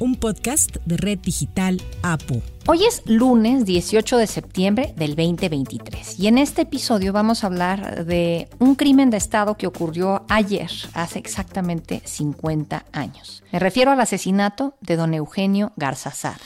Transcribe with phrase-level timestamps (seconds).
[0.00, 2.42] un podcast de Red Digital APO.
[2.66, 8.04] Hoy es lunes 18 de septiembre del 2023 y en este episodio vamos a hablar
[8.04, 13.42] de un crimen de Estado que ocurrió ayer, hace exactamente 50 años.
[13.52, 16.38] Me refiero al asesinato de don Eugenio Garzazada.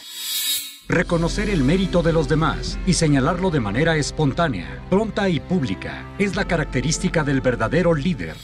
[0.89, 6.35] Reconocer el mérito de los demás y señalarlo de manera espontánea, pronta y pública es
[6.35, 8.37] la característica del verdadero líder.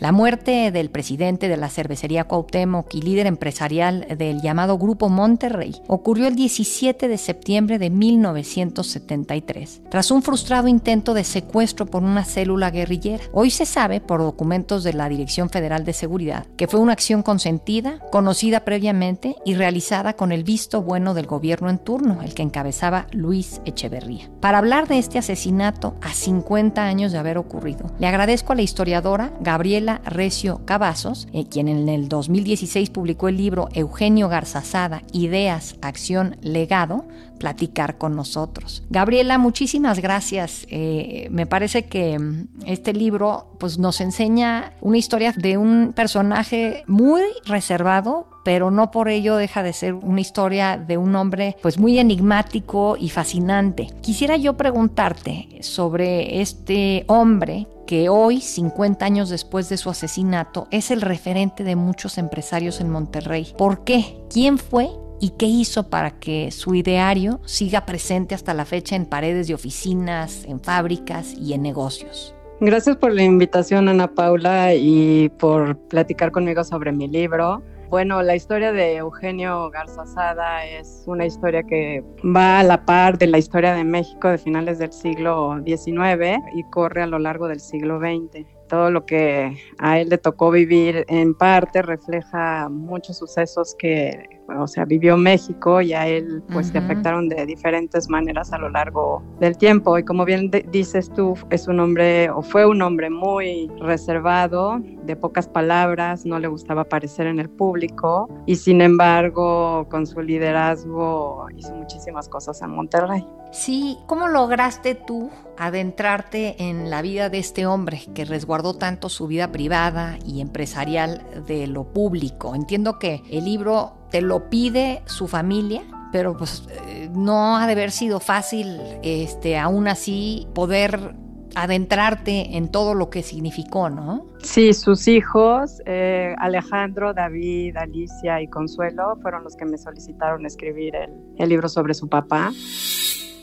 [0.00, 5.76] La muerte del presidente de la cervecería Cuauhtémoc y líder empresarial del llamado Grupo Monterrey
[5.88, 12.24] ocurrió el 17 de septiembre de 1973, tras un frustrado intento de secuestro por una
[12.24, 13.24] célula guerrillera.
[13.34, 17.22] Hoy se sabe, por documentos de la Dirección Federal de Seguridad, que fue una acción
[17.22, 22.42] consentida, conocida previamente y realizada con el visto bueno del gobierno en turno, el que
[22.42, 24.30] encabezaba Luis Echeverría.
[24.40, 28.62] Para hablar de este asesinato a 50 años de haber ocurrido, le agradezco a la
[28.62, 35.76] historiadora Gabriela Recio Cavazos, eh, quien en el 2016 publicó el libro Eugenio Garzazada, Ideas,
[35.82, 37.04] Acción, Legado,
[37.40, 38.84] platicar con nosotros.
[38.90, 40.66] Gabriela, muchísimas gracias.
[40.68, 46.84] Eh, me parece que mm, este libro pues, nos enseña una historia de un personaje
[46.86, 51.78] muy reservado, pero no por ello deja de ser una historia de un hombre pues
[51.78, 53.88] muy enigmático y fascinante.
[54.02, 60.92] Quisiera yo preguntarte sobre este hombre que hoy, 50 años después de su asesinato, es
[60.92, 63.52] el referente de muchos empresarios en Monterrey.
[63.58, 64.16] ¿Por qué?
[64.32, 64.90] ¿Quién fue?
[65.18, 69.54] ¿Y qué hizo para que su ideario siga presente hasta la fecha en paredes de
[69.54, 72.32] oficinas, en fábricas y en negocios?
[72.60, 77.60] Gracias por la invitación, Ana Paula, y por platicar conmigo sobre mi libro.
[77.90, 83.26] Bueno, la historia de Eugenio Garzazada es una historia que va a la par de
[83.26, 87.58] la historia de México de finales del siglo XIX y corre a lo largo del
[87.58, 93.74] siglo XX todo lo que a él le tocó vivir en parte refleja muchos sucesos
[93.76, 98.58] que o sea, vivió México y a él pues le afectaron de diferentes maneras a
[98.58, 99.98] lo largo del tiempo.
[99.98, 105.16] Y como bien dices tú, es un hombre o fue un hombre muy reservado, de
[105.16, 111.46] pocas palabras, no le gustaba aparecer en el público y sin embargo con su liderazgo
[111.56, 113.24] hizo muchísimas cosas en Monterrey.
[113.52, 119.26] Sí, ¿cómo lograste tú adentrarte en la vida de este hombre que resguardó tanto su
[119.26, 122.54] vida privada y empresarial de lo público?
[122.54, 127.72] Entiendo que el libro te lo pide su familia, pero pues eh, no ha de
[127.72, 131.16] haber sido fácil, este, aún así, poder
[131.56, 134.26] adentrarte en todo lo que significó, ¿no?
[134.38, 140.94] Sí, sus hijos, eh, Alejandro, David, Alicia y Consuelo, fueron los que me solicitaron escribir
[140.94, 142.52] el, el libro sobre su papá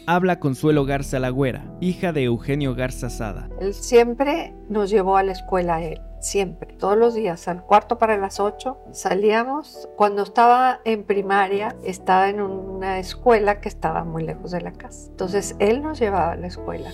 [0.08, 3.50] habla Consuelo Garza Lagüera, hija de Eugenio Garza Sada.
[3.60, 8.18] Él siempre nos llevó a la escuela él, siempre, todos los días, al cuarto para
[8.18, 8.80] las ocho.
[8.92, 14.72] Salíamos, cuando estaba en primaria, estaba en una escuela que estaba muy lejos de la
[14.72, 15.10] casa.
[15.10, 16.90] Entonces él nos llevaba a la escuela.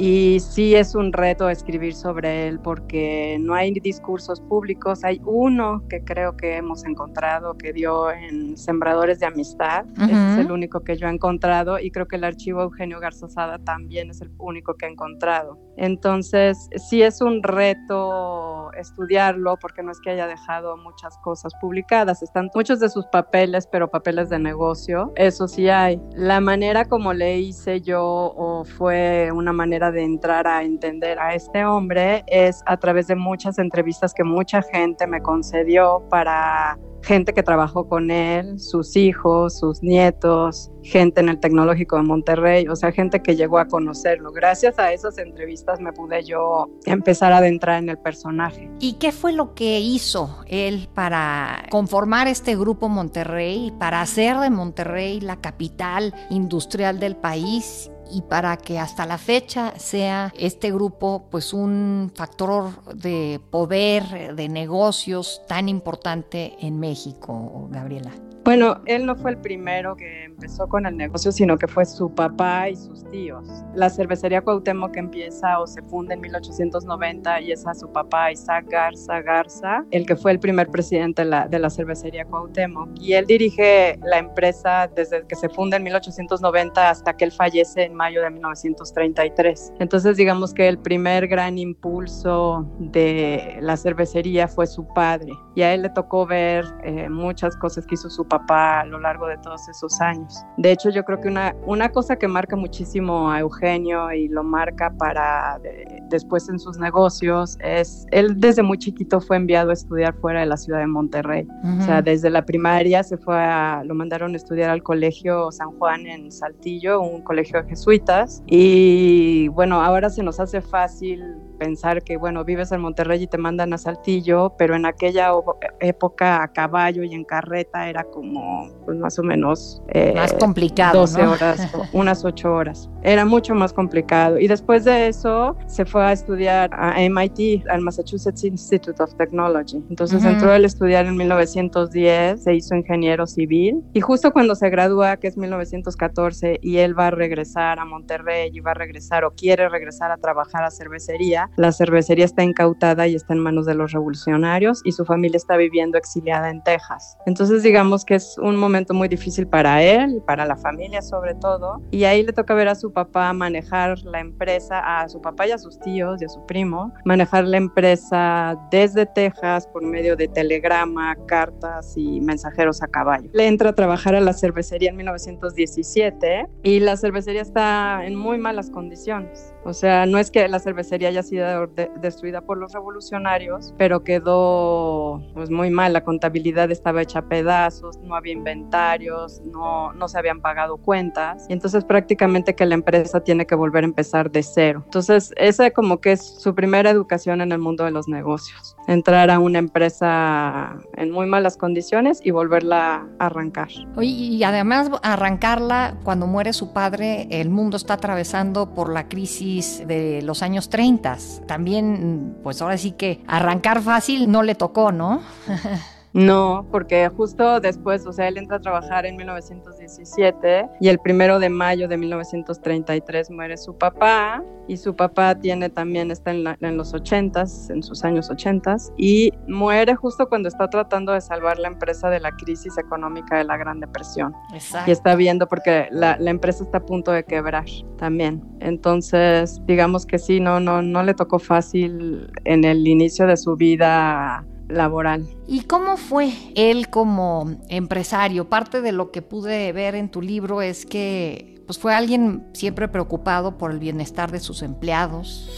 [0.00, 5.04] Y sí es un reto escribir sobre él porque no hay discursos públicos.
[5.04, 9.84] Hay uno que creo que hemos encontrado que dio en Sembradores de Amistad.
[9.98, 14.08] es el único que yo he encontrado y creo que el archivo Eugenio Garzazada también
[14.08, 15.58] es el único que he encontrado.
[15.76, 22.22] Entonces sí es un reto estudiarlo porque no es que haya dejado muchas cosas publicadas.
[22.22, 25.12] Están muchos de sus papeles, pero papeles de negocio.
[25.16, 26.00] Eso sí hay.
[26.14, 31.34] La manera como le hice yo o fue una manera de entrar a entender a
[31.34, 37.32] este hombre es a través de muchas entrevistas que mucha gente me concedió para gente
[37.32, 42.76] que trabajó con él, sus hijos, sus nietos, gente en el Tecnológico de Monterrey, o
[42.76, 44.32] sea, gente que llegó a conocerlo.
[44.32, 48.70] Gracias a esas entrevistas me pude yo empezar a adentrar en el personaje.
[48.80, 54.50] ¿Y qué fue lo que hizo él para conformar este grupo Monterrey, para hacer de
[54.50, 61.24] Monterrey la capital industrial del país y para que hasta la fecha sea este grupo
[61.30, 68.12] pues un factor de poder, de negocios tan importante en México, Gabriela?
[68.50, 72.12] Bueno, él no fue el primero que empezó con el negocio, sino que fue su
[72.12, 73.46] papá y sus tíos.
[73.76, 78.66] La cervecería Cuauhtémoc empieza o se funda en 1890 y es a su papá Isaac
[78.68, 82.88] Garza Garza, el que fue el primer presidente de la, de la cervecería Cuauhtémoc.
[83.00, 87.84] Y él dirige la empresa desde que se funda en 1890 hasta que él fallece
[87.84, 89.74] en mayo de 1933.
[89.78, 95.72] Entonces digamos que el primer gran impulso de la cervecería fue su padre y a
[95.72, 99.38] él le tocó ver eh, muchas cosas que hizo su papá a lo largo de
[99.38, 100.44] todos esos años.
[100.56, 104.42] De hecho, yo creo que una, una cosa que marca muchísimo a Eugenio y lo
[104.42, 105.60] marca para
[106.08, 110.46] después en sus negocios es, él desde muy chiquito fue enviado a estudiar fuera de
[110.46, 111.46] la ciudad de Monterrey.
[111.80, 115.70] O sea, desde la primaria se fue a, lo mandaron a estudiar al colegio San
[115.78, 118.42] Juan en Saltillo, un colegio de jesuitas.
[118.46, 123.36] Y bueno, ahora se nos hace fácil pensar que, bueno, vives en Monterrey y te
[123.36, 125.30] mandan a Saltillo, pero en aquella
[125.78, 129.82] época a caballo y en carreta era como, pues más o menos...
[129.88, 131.00] Eh, más complicado.
[131.00, 132.88] 12 horas, unas 8 horas.
[133.02, 134.38] Era mucho más complicado.
[134.38, 139.82] Y después de eso se fue a estudiar a MIT, al Massachusetts Institute of Technology.
[139.88, 145.16] Entonces entró a estudiar en 1910, se hizo ingeniero civil y justo cuando se gradúa,
[145.16, 149.32] que es 1914, y él va a regresar a Monterrey y va a regresar o
[149.32, 153.74] quiere regresar a trabajar a cervecería, la cervecería está incautada y está en manos de
[153.74, 157.16] los revolucionarios y su familia está viviendo exiliada en Texas.
[157.26, 161.80] Entonces digamos que es un momento muy difícil para él, para la familia sobre todo,
[161.90, 165.52] y ahí le toca ver a su papá manejar la empresa, a su papá y
[165.52, 170.28] a sus tíos y a su primo, manejar la empresa desde Texas por medio de
[170.28, 173.30] telegrama, cartas y mensajeros a caballo.
[173.32, 178.38] Le entra a trabajar a la cervecería en 1917 y la cervecería está en muy
[178.38, 179.54] malas condiciones.
[179.64, 181.66] O sea, no es que la cervecería haya sido
[182.00, 185.92] destruida por los revolucionarios, pero quedó pues muy mal.
[185.92, 191.46] La contabilidad estaba hecha a pedazos, no había inventarios, no, no se habían pagado cuentas.
[191.48, 194.82] Y entonces prácticamente que la empresa tiene que volver a empezar de cero.
[194.84, 198.76] Entonces, esa como que es su primera educación en el mundo de los negocios.
[198.90, 203.68] Entrar a una empresa en muy malas condiciones y volverla a arrancar.
[203.94, 209.86] Oye, y además arrancarla cuando muere su padre, el mundo está atravesando por la crisis
[209.86, 211.18] de los años 30.
[211.46, 215.20] También, pues ahora sí que arrancar fácil no le tocó, ¿no?
[216.12, 221.38] No, porque justo después, o sea, él entra a trabajar en 1917 y el primero
[221.38, 226.76] de mayo de 1933 muere su papá y su papá tiene también, está en, en
[226.76, 231.68] los 80s, en sus años 80s y muere justo cuando está tratando de salvar la
[231.68, 234.34] empresa de la crisis económica de la Gran Depresión.
[234.52, 234.90] Exacto.
[234.90, 237.66] Y está viendo porque la, la empresa está a punto de quebrar
[237.98, 238.42] también.
[238.60, 243.56] Entonces, digamos que sí, no, no, no le tocó fácil en el inicio de su
[243.56, 245.28] vida laboral.
[245.46, 248.48] ¿Y cómo fue él como empresario?
[248.48, 252.88] Parte de lo que pude ver en tu libro es que pues fue alguien siempre
[252.88, 255.48] preocupado por el bienestar de sus empleados.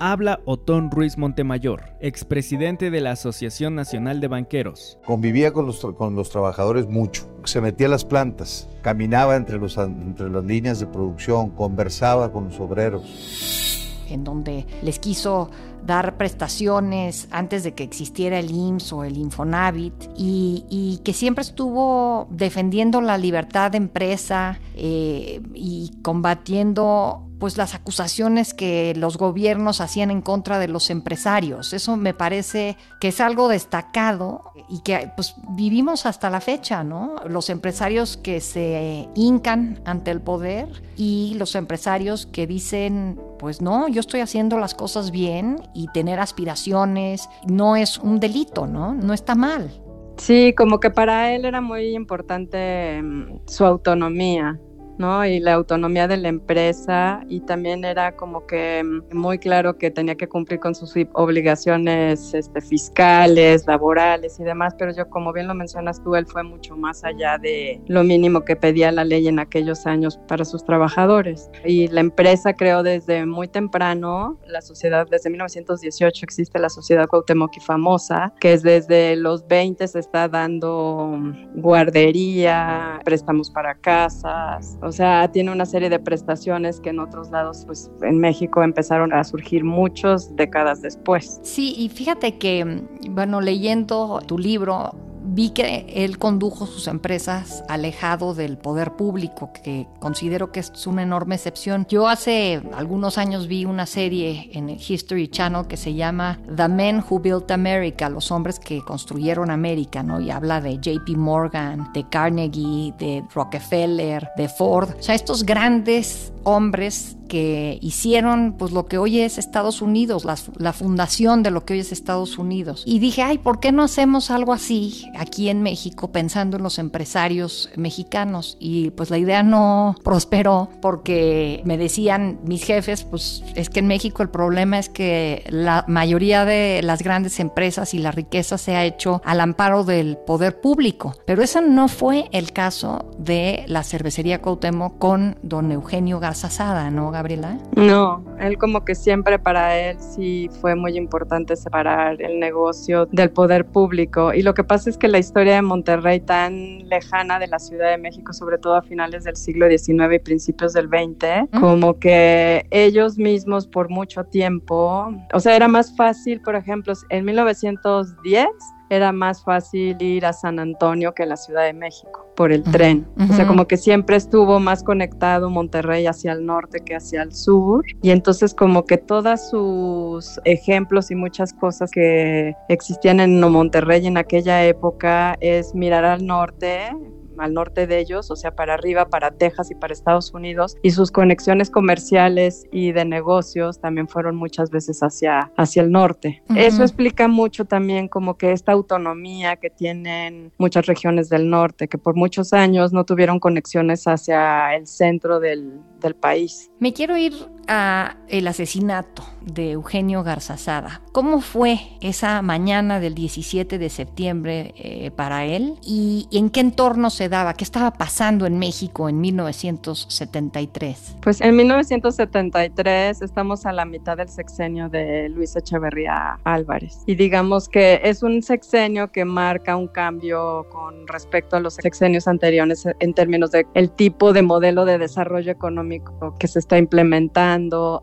[0.00, 4.98] Habla Otón Ruiz Montemayor, expresidente de la Asociación Nacional de Banqueros.
[5.06, 9.78] Convivía con los, con los trabajadores mucho, se metía a las plantas, caminaba entre, los,
[9.78, 14.04] entre las líneas de producción, conversaba con los obreros.
[14.10, 15.50] En donde les quiso
[15.86, 22.26] dar prestaciones antes de que existiera el IMSS o el Infonavit y, que siempre estuvo
[22.30, 30.10] defendiendo la libertad de empresa eh, y combatiendo pues las acusaciones que los gobiernos hacían
[30.10, 31.72] en contra de los empresarios.
[31.72, 37.16] Eso me parece que es algo destacado y que pues vivimos hasta la fecha, ¿no?
[37.28, 43.88] Los empresarios que se hincan ante el poder y los empresarios que dicen, pues no,
[43.88, 48.94] yo estoy haciendo las cosas bien y tener aspiraciones no es un delito, ¿no?
[48.94, 49.70] No está mal.
[50.16, 54.58] Sí, como que para él era muy importante mm, su autonomía,
[54.98, 55.24] ¿no?
[55.26, 59.90] Y la autonomía de la empresa y también era como que mm, muy claro que
[59.90, 65.46] tenía que cumplir con sus obligaciones este, fiscales, laborales y demás, pero yo como bien
[65.46, 69.28] lo mencionas tú, él fue mucho más allá de lo mínimo que pedía la ley
[69.28, 71.50] en aquellos años para sus trabajadores.
[71.64, 77.56] Y la empresa creó desde muy temprano, la sociedad, desde 1918 existe la sociedad Cuauhtémoc
[77.56, 84.78] y famosa, que es desde los 20 se está dando mm, guardería, préstamos para casas,
[84.84, 89.12] o sea, tiene una serie de prestaciones que en otros lados, pues en México empezaron
[89.12, 91.40] a surgir muchos décadas después.
[91.42, 98.34] Sí, y fíjate que, bueno, leyendo tu libro, vi que él condujo sus empresas alejado
[98.34, 101.86] del poder público, que considero que es una enorme excepción.
[101.88, 107.02] Yo hace algunos años vi una serie en History Channel que se llama The Men
[107.08, 110.20] Who Built America, los hombres que construyeron América, ¿no?
[110.20, 114.90] Y habla de JP Morgan, de Carnegie, de Rockefeller, de Ford.
[114.98, 120.72] O sea, estos grandes hombres que hicieron pues lo que hoy es Estados Unidos, la,
[120.72, 122.82] fundación de lo que hoy es Estados Unidos.
[122.86, 126.78] Y dije, ay, ¿por qué no hacemos algo así aquí en México pensando en los
[126.78, 128.56] empresarios mexicanos?
[128.60, 133.86] Y pues la idea no prosperó porque me decían mis jefes, pues es que en
[133.86, 138.76] México el problema es que la mayoría de las grandes empresas y la riqueza se
[138.76, 141.14] ha hecho al amparo del poder público.
[141.26, 147.10] Pero ese no fue el caso de la cervecería Cuauhtémoc con don Eugenio Garzazada, ¿no?
[147.14, 147.58] Gabriela?
[147.76, 153.30] No, él como que siempre para él sí fue muy importante separar el negocio del
[153.30, 154.34] poder público.
[154.34, 157.90] Y lo que pasa es que la historia de Monterrey tan lejana de la Ciudad
[157.90, 162.66] de México, sobre todo a finales del siglo XIX y principios del XX, como que
[162.70, 168.46] ellos mismos por mucho tiempo, o sea, era más fácil, por ejemplo, en 1910
[168.94, 172.62] era más fácil ir a San Antonio que a la Ciudad de México por el
[172.62, 173.06] tren.
[173.30, 177.32] O sea, como que siempre estuvo más conectado Monterrey hacia el norte que hacia el
[177.32, 177.84] sur.
[178.02, 184.16] Y entonces como que todos sus ejemplos y muchas cosas que existían en Monterrey en
[184.16, 186.90] aquella época es mirar al norte,
[187.38, 190.90] al norte de ellos, o sea, para arriba, para Texas y para Estados Unidos, y
[190.90, 196.42] sus conexiones comerciales y de negocios también fueron muchas veces hacia, hacia el norte.
[196.56, 201.98] Eso explica mucho también como que esta autonomía que tienen muchas regiones del norte, que
[201.98, 206.70] por muchos años no tuvieron conexiones hacia el centro del, del país.
[206.78, 207.32] Me quiero ir
[207.68, 211.02] a el asesinato de Eugenio Garzazada.
[211.12, 215.74] ¿Cómo fue esa mañana del 17 de septiembre eh, para él?
[215.82, 217.54] ¿Y en qué entorno se daba?
[217.54, 221.16] ¿Qué estaba pasando en México en 1973?
[221.20, 227.02] Pues en 1973 estamos a la mitad del sexenio de Luis Echeverría Álvarez.
[227.06, 232.26] Y digamos que es un sexenio que marca un cambio con respecto a los sexenios
[232.26, 237.53] anteriores en términos de el tipo de modelo de desarrollo económico que se está implementando.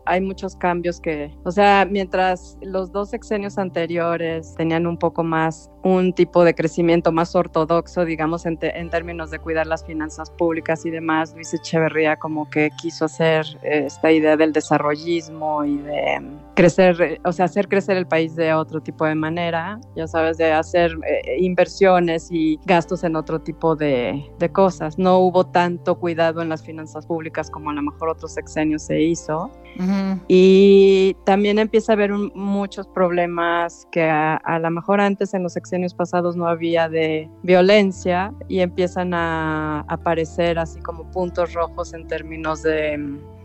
[0.06, 5.70] Hay muchos cambios que, o sea, mientras los dos sexenios anteriores tenían un poco más
[5.82, 10.86] un tipo de crecimiento más ortodoxo, digamos, en, en, términos de cuidar las finanzas públicas
[10.86, 11.34] y demás.
[11.34, 16.22] Luis Echeverría como que quiso hacer eh, esta idea del desarrollismo y de
[16.54, 20.52] crecer, o sea, hacer crecer el país de otro tipo de manera, ya sabes, de
[20.52, 24.98] hacer eh, inversiones y gastos en otro tipo de, de, cosas.
[24.98, 29.00] No hubo tanto cuidado en las finanzas públicas como a lo mejor otros sexenios se
[29.00, 29.50] hizo.
[29.78, 30.20] Uh -huh.
[30.28, 35.42] Y también empieza a haber un, muchos problemas que a, a lo mejor antes en
[35.42, 41.94] los sexenios pasados no había de violencia y empiezan a aparecer así como puntos rojos
[41.94, 42.98] en términos de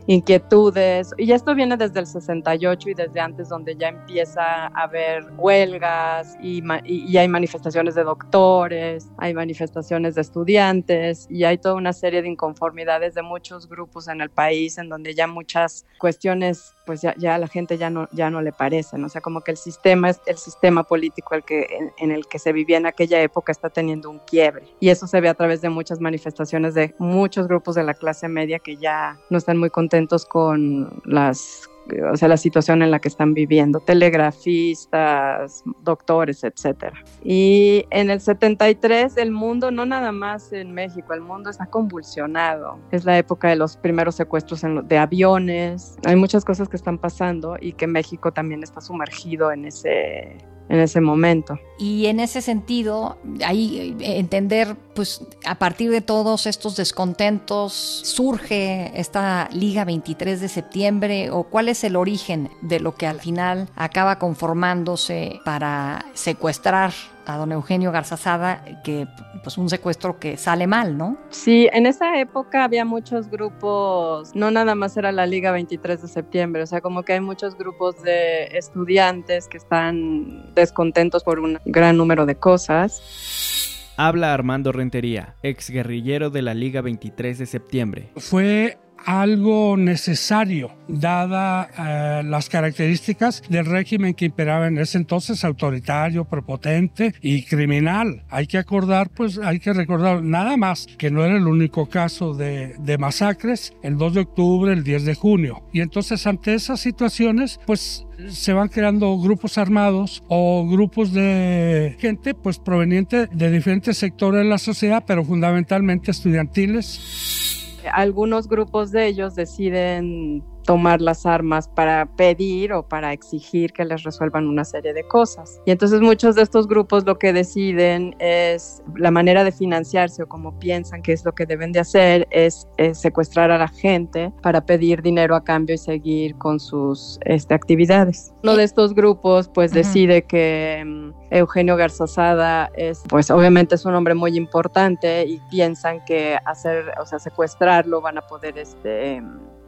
[0.07, 1.13] inquietudes.
[1.17, 6.35] Y esto viene desde el 68 y desde antes, donde ya empieza a haber huelgas
[6.41, 12.21] y, y, hay manifestaciones de doctores, hay manifestaciones de estudiantes y hay toda una serie
[12.21, 17.13] de inconformidades de muchos grupos en el país, en donde ya muchas cuestiones, pues ya,
[17.17, 19.03] ya a la gente ya no, ya no le parecen.
[19.03, 21.67] O sea, como que el sistema, el sistema político el que,
[21.97, 24.65] en el que se vivía en aquella época está teniendo un quiebre.
[24.79, 28.27] Y eso se ve a través de muchas manifestaciones de muchos grupos de la clase
[28.29, 31.69] media que ya no están muy contentos con las
[32.11, 36.97] o sea, la situación en la que están viviendo, telegrafistas, doctores, etcétera.
[37.23, 42.79] Y en el 73 el mundo, no nada más en México, el mundo está convulsionado.
[42.91, 45.97] Es la época de los primeros secuestros de aviones.
[46.05, 50.37] Hay muchas cosas que están pasando y que México también está sumergido en ese
[50.69, 51.59] en ese momento.
[51.77, 59.49] Y en ese sentido, ahí entender, pues a partir de todos estos descontentos, surge esta
[59.51, 64.17] Liga 23 de septiembre o cuál es el origen de lo que al final acaba
[64.17, 66.93] conformándose para secuestrar
[67.27, 69.07] a don Eugenio Garzazada, que
[69.47, 71.17] pues un secuestro que sale mal, ¿no?
[71.29, 76.07] Sí, en esa época había muchos grupos, no nada más era la Liga 23 de
[76.09, 81.59] septiembre, o sea, como que hay muchos grupos de estudiantes que están descontentos por un
[81.63, 83.93] gran número de cosas.
[83.95, 88.11] Habla Armando Rentería, exguerrillero de la Liga 23 de septiembre.
[88.17, 96.25] Fue algo necesario, dada eh, las características del régimen que imperaba en ese entonces, autoritario,
[96.25, 98.23] prepotente y criminal.
[98.29, 102.33] Hay que acordar, pues hay que recordar nada más que no era el único caso
[102.33, 105.63] de, de masacres, el 2 de octubre, el 10 de junio.
[105.73, 112.33] Y entonces ante esas situaciones, pues se van creando grupos armados o grupos de gente
[112.33, 119.35] pues proveniente de diferentes sectores de la sociedad, pero fundamentalmente estudiantiles algunos grupos de ellos
[119.35, 125.07] deciden tomar las armas para pedir o para exigir que les resuelvan una serie de
[125.07, 125.61] cosas.
[125.65, 130.27] Y entonces muchos de estos grupos lo que deciden es la manera de financiarse o
[130.27, 134.65] como piensan que es lo que deben de hacer es, secuestrar a la gente para
[134.65, 138.33] pedir dinero a cambio y seguir con sus este, actividades.
[138.43, 143.95] Uno de estos grupos pues decide que mm, Eugenio Garzazada es pues obviamente es un
[143.95, 149.21] hombre muy importante y piensan que hacer, o sea, secuestrarlo van a poder este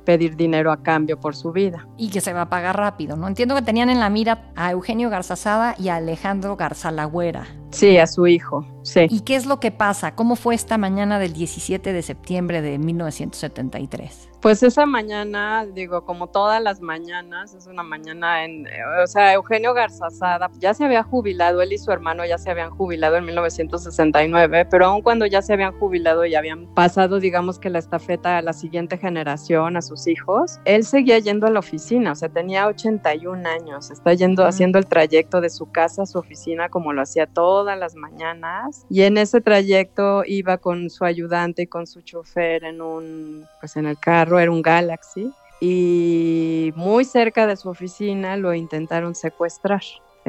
[0.10, 1.88] pedir dinero a cambio por su vida.
[1.96, 3.28] Y que se va a pagar rápido, ¿no?
[3.28, 7.46] Entiendo que tenían en la mira a Eugenio Garzazada y a Alejandro Garzalagüera.
[7.70, 9.06] Sí, a su hijo, sí.
[9.08, 10.16] ¿Y qué es lo que pasa?
[10.16, 14.29] ¿Cómo fue esta mañana del 17 de septiembre de 1973?
[14.42, 18.66] Pues esa mañana, digo, como todas las mañanas, es una mañana en,
[19.04, 22.70] o sea, Eugenio Garzazada ya se había jubilado, él y su hermano ya se habían
[22.70, 27.70] jubilado en 1969, pero aun cuando ya se habían jubilado y habían pasado, digamos que
[27.70, 32.14] la estafeta a la siguiente generación, a sus hijos, él seguía yendo a la oficina,
[32.14, 36.18] o sea, tenía 81 años, está yendo, haciendo el trayecto de su casa a su
[36.18, 41.64] oficina como lo hacía todas las mañanas, y en ese trayecto iba con su ayudante
[41.64, 47.06] y con su chofer en un, pues en el carro era un Galaxy y muy
[47.06, 49.82] cerca de su oficina lo intentaron secuestrar.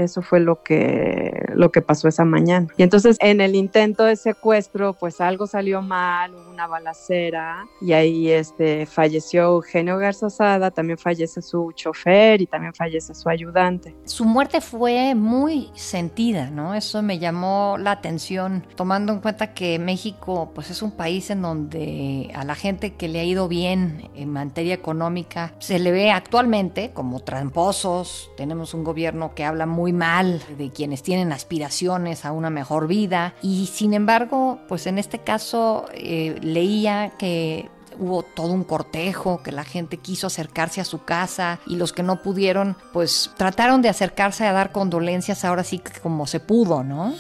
[0.05, 2.67] Eso fue lo que, lo que pasó esa mañana.
[2.77, 7.93] Y entonces en el intento de secuestro, pues algo salió mal, hubo una balacera y
[7.93, 13.95] ahí este, falleció Eugenio Garzazada, también fallece su chofer y también fallece su ayudante.
[14.05, 16.75] Su muerte fue muy sentida, ¿no?
[16.75, 21.43] Eso me llamó la atención, tomando en cuenta que México pues es un país en
[21.43, 26.11] donde a la gente que le ha ido bien en materia económica se le ve
[26.11, 32.33] actualmente como tramposos, tenemos un gobierno que habla muy mal de quienes tienen aspiraciones a
[32.33, 33.35] una mejor vida.
[33.43, 37.69] Y sin embargo, pues en este caso eh, leía que
[38.01, 42.03] hubo todo un cortejo, que la gente quiso acercarse a su casa y los que
[42.03, 47.15] no pudieron, pues trataron de acercarse a dar condolencias ahora sí como se pudo, ¿no?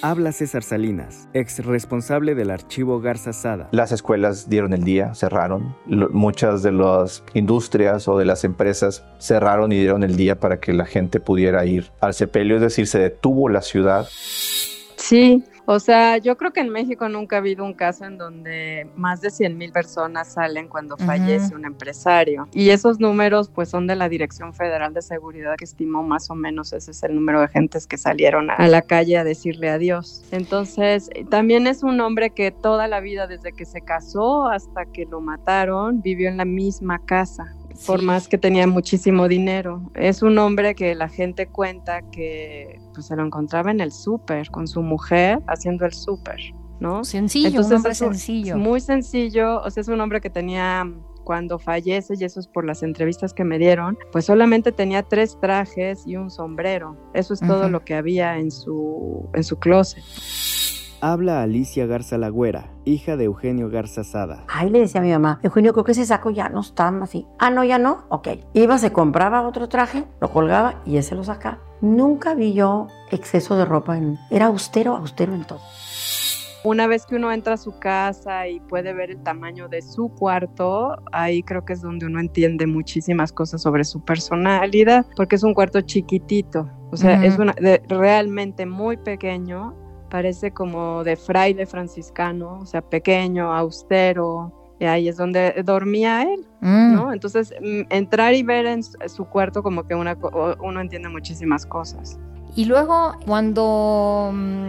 [0.00, 3.68] Habla César Salinas, ex responsable del archivo Garza Sada.
[3.72, 5.76] Las escuelas dieron el día, cerraron.
[5.86, 10.72] muchas de las industrias o de las empresas cerraron y dieron el día para que
[10.72, 14.08] la gente pudiera ir al sepelio, es decir, se detuvo la ciudad.
[14.96, 18.88] Sí, o sea, yo creo que en México nunca ha habido un caso en donde
[18.96, 22.48] más de 100 mil personas salen cuando fallece un empresario.
[22.52, 26.34] Y esos números pues son de la Dirección Federal de Seguridad que estimó más o
[26.34, 30.24] menos ese es el número de gentes que salieron a la calle a decirle adiós.
[30.30, 35.04] Entonces, también es un hombre que toda la vida desde que se casó hasta que
[35.04, 37.54] lo mataron vivió en la misma casa
[37.86, 39.82] por más que tenía muchísimo dinero.
[39.94, 44.50] Es un hombre que la gente cuenta que pues, se lo encontraba en el súper
[44.50, 46.40] con su mujer haciendo el súper,
[46.80, 47.04] ¿no?
[47.04, 48.56] Sencillo, un hombre sencillo.
[48.58, 50.84] Muy sencillo, o sea, es un hombre que tenía
[51.22, 55.38] cuando fallece, y eso es por las entrevistas que me dieron, pues solamente tenía tres
[55.40, 56.96] trajes y un sombrero.
[57.14, 60.02] Eso es todo lo que había en su, en su closet
[61.00, 64.44] habla Alicia Garza Lagüera, hija de Eugenio Garza Sada.
[64.48, 67.26] Ay, le decía a mi mamá, Eugenio, creo que ese saco ya no está así.
[67.38, 68.04] Ah, no, ya no.
[68.08, 68.28] Ok.
[68.54, 71.58] Iba, se compraba otro traje, lo colgaba y ese lo sacaba.
[71.80, 73.96] Nunca vi yo exceso de ropa.
[73.96, 74.18] En...
[74.30, 75.60] Era austero, austero en todo.
[76.64, 80.08] Una vez que uno entra a su casa y puede ver el tamaño de su
[80.08, 85.44] cuarto, ahí creo que es donde uno entiende muchísimas cosas sobre su personalidad, porque es
[85.44, 87.54] un cuarto chiquitito, o sea, es una,
[87.88, 89.76] realmente muy pequeño
[90.08, 96.46] parece como de fraile franciscano, o sea, pequeño, austero, y ahí es donde dormía él,
[96.60, 96.94] mm.
[96.94, 97.12] ¿no?
[97.12, 100.16] Entonces, mm, entrar y ver en su cuarto como que una,
[100.60, 102.18] uno entiende muchísimas cosas.
[102.54, 104.68] Y luego, cuando mm,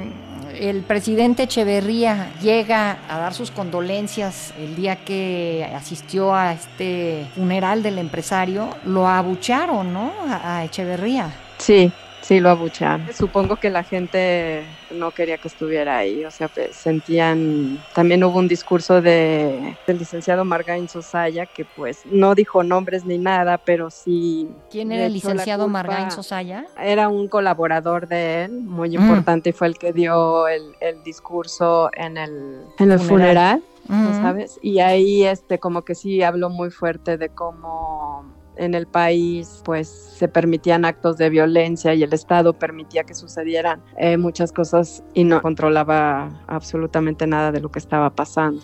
[0.60, 7.84] el presidente Echeverría llega a dar sus condolencias el día que asistió a este funeral
[7.84, 10.12] del empresario, lo abucharon, ¿no?
[10.28, 11.32] A, a Echeverría.
[11.58, 11.91] Sí,
[12.30, 13.08] Sí, lo abuchearon.
[13.12, 18.38] Supongo que la gente no quería que estuviera ahí, o sea, pues, sentían, también hubo
[18.38, 23.89] un discurso de, del licenciado Margain Sosaya que pues no dijo nombres ni nada, pero
[23.89, 24.48] sí...
[24.70, 26.68] ¿Quién era el licenciado Margain Sosaya?
[26.80, 29.02] Era un colaborador de él, muy mm.
[29.02, 34.22] importante, y fue el que dio el, el discurso en el, en el funeral, funeral
[34.22, 34.60] ¿sabes?
[34.62, 38.24] Y ahí este como que sí habló muy fuerte de cómo
[38.60, 43.82] en el país pues se permitían actos de violencia y el Estado permitía que sucedieran
[43.98, 48.62] eh, muchas cosas y no controlaba absolutamente nada de lo que estaba pasando.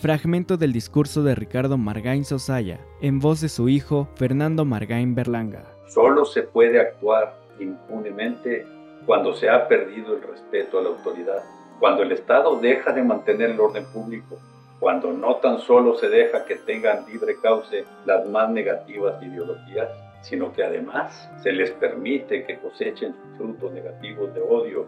[0.00, 5.64] Fragmento del discurso de Ricardo Margain Sosaya, en voz de su hijo Fernando Margain Berlanga.
[5.88, 8.66] Solo se puede actuar impunemente
[9.06, 11.42] cuando se ha perdido el respeto a la autoridad,
[11.80, 14.38] cuando el Estado deja de mantener el orden público
[14.78, 19.88] cuando no tan solo se deja que tengan libre cauce las más negativas ideologías,
[20.20, 24.86] sino que además se les permite que cosechen frutos negativos de odio,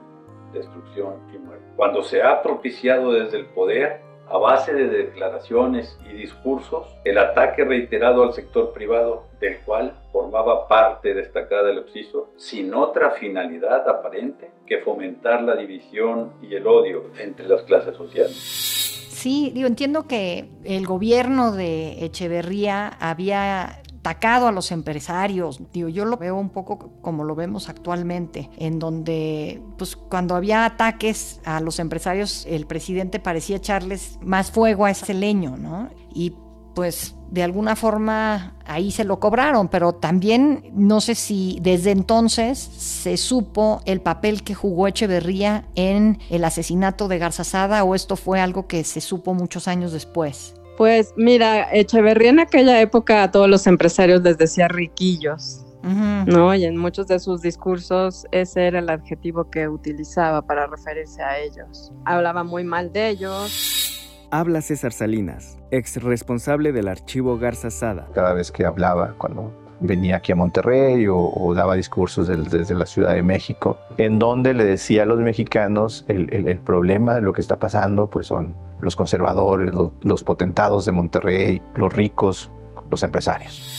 [0.53, 1.65] destrucción y muerte.
[1.77, 7.65] Cuando se ha propiciado desde el poder, a base de declaraciones y discursos, el ataque
[7.65, 14.51] reiterado al sector privado, del cual formaba parte destacada el Oxiso, sin otra finalidad aparente
[14.67, 18.78] que fomentar la división y el odio entre las clases sociales.
[19.19, 25.61] Sí, digo, entiendo que el gobierno de Echeverría había atacado a los empresarios.
[25.73, 30.65] Digo, yo lo veo un poco como lo vemos actualmente, en donde, pues, cuando había
[30.65, 35.89] ataques a los empresarios, el presidente parecía echarles más fuego a ese leño, ¿no?
[36.15, 36.35] Y
[36.79, 42.57] pues de alguna forma ahí se lo cobraron, pero también no sé si desde entonces
[42.57, 48.39] se supo el papel que jugó Echeverría en el asesinato de Garzazada o esto fue
[48.41, 50.55] algo que se supo muchos años después.
[50.77, 56.55] Pues mira, Echeverría en aquella época a todos los empresarios les decía riquillos, ¿no?
[56.55, 61.41] Y en muchos de sus discursos ese era el adjetivo que utilizaba para referirse a
[61.41, 61.91] ellos.
[62.05, 63.88] Hablaba muy mal de ellos
[64.31, 68.09] Habla César Salinas, ex responsable del archivo Garza Sada.
[68.13, 73.15] Cada vez que hablaba, cuando venía aquí a Monterrey o, daba discursos desde la Ciudad
[73.15, 77.59] de México, en donde le decía a los mexicanos el, problema de lo que está
[77.59, 82.51] pasando, pues son los conservadores, los potentados de Monterrey, los ricos,
[82.91, 83.78] los empresarios.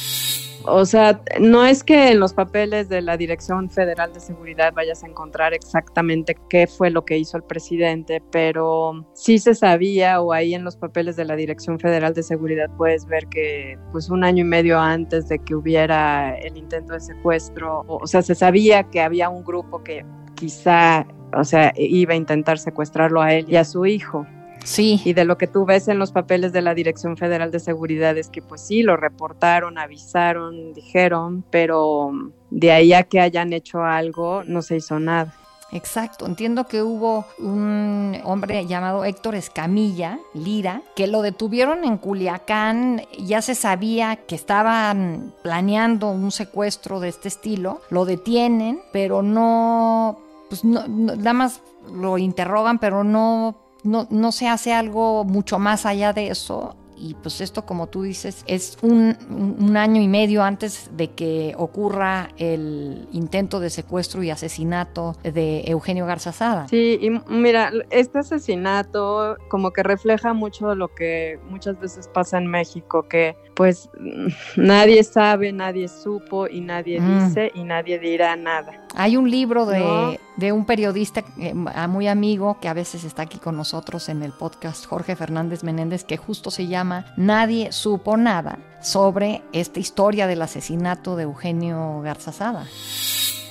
[0.66, 5.04] O sea, no es que en los papeles de la Dirección Federal de Seguridad vayas
[5.04, 10.34] a encontrar exactamente qué fue lo que hizo el presidente, pero sí se sabía o
[10.34, 14.24] ahí en los papeles de la Dirección Federal de Seguridad puedes ver que pues un
[14.24, 18.84] año y medio antes de que hubiera el intento de secuestro, o, sea, se sabía
[18.84, 23.56] que había un grupo que quizá, o sea, iba a intentar secuestrarlo a él y
[23.56, 24.26] a su hijo.
[24.64, 25.02] Sí.
[25.06, 28.18] Y de lo que tú ves en los papeles de la Dirección Federal de Seguridad
[28.18, 32.12] es que pues sí, lo reportaron, avisaron, dijeron, pero
[32.50, 35.34] de ahí a que hayan hecho algo no se hizo nada.
[35.72, 43.04] Exacto, entiendo que hubo un hombre llamado Héctor Escamilla, Lira, que lo detuvieron en Culiacán,
[43.20, 50.20] ya se sabía que estaban planeando un secuestro de este estilo, lo detienen, pero no,
[50.50, 51.62] pues no nada más
[51.94, 57.16] lo interrogan, pero no no, no se hace algo mucho más allá de eso y
[57.16, 59.16] pues esto como tú dices es un,
[59.78, 66.06] año y medio antes de que ocurra el intento de secuestro y asesinato de Eugenio
[66.06, 66.68] Garzazada.
[66.68, 72.48] Sí, y mira, este asesinato como que refleja mucho lo que muchas veces pasa en
[72.48, 73.90] México, que pues
[74.58, 77.28] nadie sabe, nadie supo y nadie mm.
[77.28, 78.86] dice y nadie dirá nada.
[78.96, 83.38] Hay un libro de, de un periodista eh, muy amigo que a veces está aquí
[83.38, 88.60] con nosotros en el podcast, Jorge Fernández Menéndez, que justo se llama Nadie supo nada
[88.82, 92.66] sobre esta historia del asesinato de Eugenio Garzazada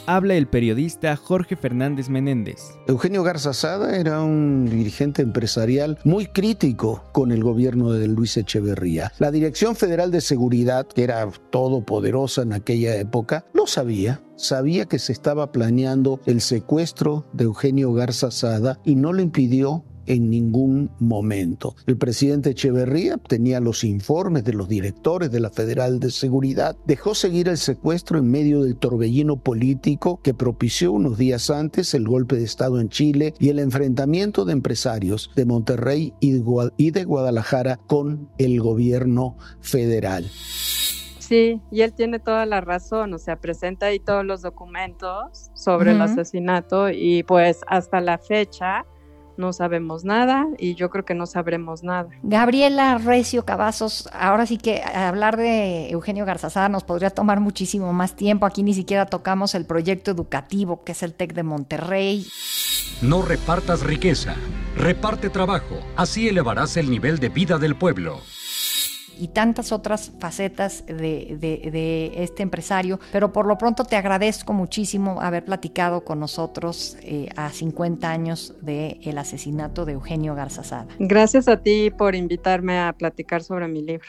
[0.09, 2.79] habla el periodista Jorge Fernández Menéndez.
[2.87, 9.13] Eugenio Garzazada era un dirigente empresarial muy crítico con el gobierno de Luis Echeverría.
[9.19, 14.23] La Dirección Federal de Seguridad, que era todopoderosa en aquella época, lo sabía.
[14.37, 20.31] Sabía que se estaba planeando el secuestro de Eugenio Garzazada y no lo impidió en
[20.31, 21.77] ningún momento.
[21.87, 27.15] El presidente Echeverría tenía los informes de los directores de la Federal de Seguridad, dejó
[27.15, 32.37] seguir el secuestro en medio del torbellino político que propició unos días antes el golpe
[32.37, 38.29] de Estado en Chile y el enfrentamiento de empresarios de Monterrey y de Guadalajara con
[38.39, 40.25] el gobierno federal.
[41.29, 45.91] Sí, y él tiene toda la razón, o sea, presenta ahí todos los documentos sobre
[45.91, 48.87] el asesinato y pues hasta la fecha
[49.39, 52.09] no sabemos nada y yo creo que no sabremos nada.
[52.23, 58.15] Gabriela Recio Cavazos, ahora sí que hablar de Eugenio Garzazada nos podría tomar muchísimo más
[58.17, 58.47] tiempo.
[58.47, 62.27] Aquí ni siquiera tocamos el proyecto educativo que es el TEC de Monterrey.
[63.03, 64.35] No repartas riqueza,
[64.77, 68.21] reparte trabajo, así elevarás el nivel de vida del pueblo
[69.19, 75.45] y tantas otras facetas de, este empresario, pero por lo pronto te agradezco muchísimo haber
[75.45, 80.87] platicado con nosotros eh, a 50 años del asesinato de Eugenio Garzazada.
[80.99, 84.09] Gracias a ti por invitarme a platicar sobre mi libro.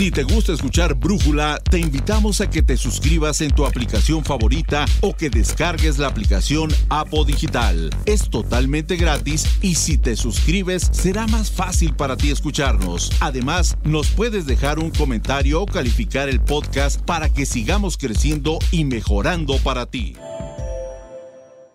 [0.00, 4.86] Si te gusta escuchar Brújula, te invitamos a que te suscribas en tu aplicación favorita
[5.02, 7.90] o que descargues la aplicación Apo Digital.
[8.06, 13.12] Es totalmente gratis y si te suscribes será más fácil para ti escucharnos.
[13.20, 18.84] Además, nos puedes dejar un comentario o calificar el podcast para que sigamos creciendo y
[18.84, 20.16] mejorando para ti.